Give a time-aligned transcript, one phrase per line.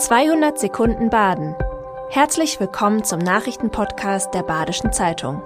[0.00, 1.54] 200 Sekunden Baden.
[2.08, 5.42] Herzlich willkommen zum Nachrichtenpodcast der Badischen Zeitung.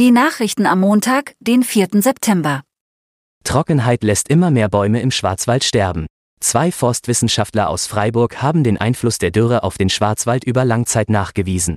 [0.00, 2.02] Die Nachrichten am Montag, den 4.
[2.02, 2.62] September.
[3.44, 6.08] Trockenheit lässt immer mehr Bäume im Schwarzwald sterben.
[6.40, 11.76] Zwei Forstwissenschaftler aus Freiburg haben den Einfluss der Dürre auf den Schwarzwald über Langzeit nachgewiesen.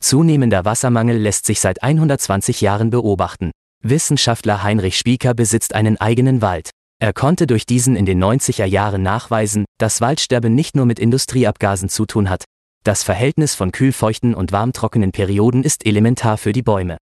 [0.00, 3.50] Zunehmender Wassermangel lässt sich seit 120 Jahren beobachten.
[3.82, 6.70] Wissenschaftler Heinrich Spieker besitzt einen eigenen Wald.
[7.02, 11.88] Er konnte durch diesen in den 90er Jahren nachweisen, dass Waldsterben nicht nur mit Industrieabgasen
[11.88, 12.44] zu tun hat.
[12.84, 16.98] Das Verhältnis von kühlfeuchten und warmtrockenen Perioden ist elementar für die Bäume.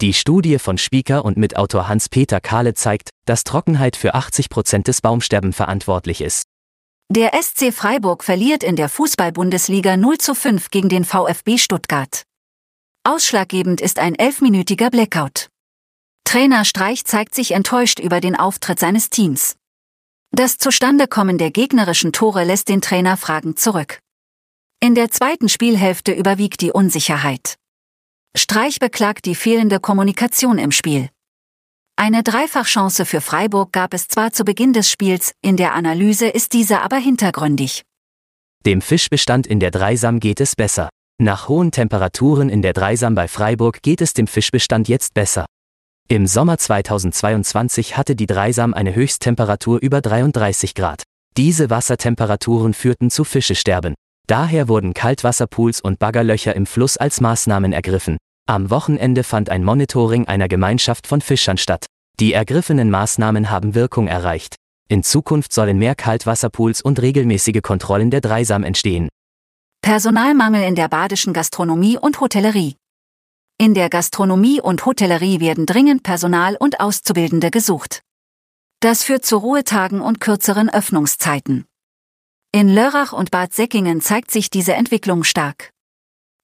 [0.00, 5.00] Die Studie von Spieker und Mitautor Hans-Peter Kahle zeigt, dass Trockenheit für 80 Prozent des
[5.00, 6.44] Baumsterben verantwortlich ist.
[7.08, 12.24] Der SC Freiburg verliert in der Fußball-Bundesliga 0 zu 5 gegen den VfB Stuttgart.
[13.04, 15.48] Ausschlaggebend ist ein elfminütiger Blackout.
[16.28, 19.56] Trainer Streich zeigt sich enttäuscht über den Auftritt seines Teams.
[20.30, 24.00] Das Zustandekommen der gegnerischen Tore lässt den Trainer fragend zurück.
[24.78, 27.54] In der zweiten Spielhälfte überwiegt die Unsicherheit.
[28.36, 31.08] Streich beklagt die fehlende Kommunikation im Spiel.
[31.96, 36.52] Eine Dreifachchance für Freiburg gab es zwar zu Beginn des Spiels, in der Analyse ist
[36.52, 37.84] diese aber hintergründig.
[38.66, 40.90] Dem Fischbestand in der Dreisam geht es besser.
[41.18, 45.46] Nach hohen Temperaturen in der Dreisam bei Freiburg geht es dem Fischbestand jetzt besser.
[46.10, 51.02] Im Sommer 2022 hatte die Dreisam eine Höchsttemperatur über 33 Grad.
[51.36, 53.92] Diese Wassertemperaturen führten zu Fischesterben.
[54.26, 58.16] Daher wurden Kaltwasserpools und Baggerlöcher im Fluss als Maßnahmen ergriffen.
[58.46, 61.84] Am Wochenende fand ein Monitoring einer Gemeinschaft von Fischern statt.
[62.18, 64.56] Die ergriffenen Maßnahmen haben Wirkung erreicht.
[64.88, 69.10] In Zukunft sollen mehr Kaltwasserpools und regelmäßige Kontrollen der Dreisam entstehen.
[69.82, 72.77] Personalmangel in der badischen Gastronomie und Hotellerie.
[73.60, 78.04] In der Gastronomie und Hotellerie werden dringend Personal und Auszubildende gesucht.
[78.78, 81.66] Das führt zu Ruhetagen und kürzeren Öffnungszeiten.
[82.52, 85.72] In Lörrach und Bad Säckingen zeigt sich diese Entwicklung stark.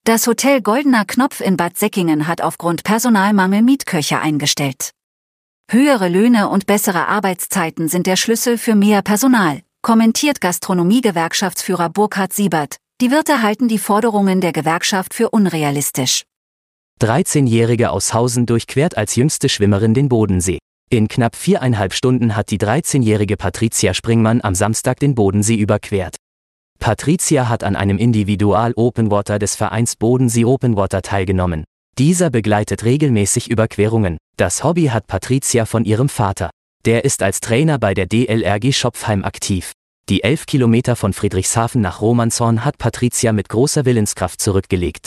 [0.03, 4.91] Das Hotel Goldener Knopf in Bad Säckingen hat aufgrund Personalmangel Mietköche eingestellt.
[5.70, 12.78] Höhere Löhne und bessere Arbeitszeiten sind der Schlüssel für mehr Personal, kommentiert Gastronomiegewerkschaftsführer Burkhard Siebert.
[13.00, 16.24] Die Wirte halten die Forderungen der Gewerkschaft für unrealistisch.
[17.00, 20.59] 13-Jährige aus Hausen durchquert als jüngste Schwimmerin den Bodensee.
[20.91, 26.16] In knapp viereinhalb Stunden hat die 13-jährige Patricia Springmann am Samstag den Bodensee überquert.
[26.78, 31.65] Patricia hat an einem Individual Open Water des Vereins Bodensee Open Water teilgenommen.
[31.99, 34.19] Dieser begleitet regelmäßig Überquerungen.
[34.37, 36.50] Das Hobby hat Patricia von ihrem Vater.
[36.84, 39.72] Der ist als Trainer bei der DLRG Schopfheim aktiv.
[40.09, 45.06] Die elf Kilometer von Friedrichshafen nach Romanshorn hat Patricia mit großer Willenskraft zurückgelegt.